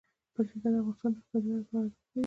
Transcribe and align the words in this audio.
پکتیکا 0.33 0.69
د 0.73 0.75
افغانستان 0.81 1.09
د 1.11 1.15
اقتصادي 1.17 1.47
ودې 1.51 1.59
لپاره 1.61 1.81
ارزښت 1.83 2.07
لري. 2.11 2.19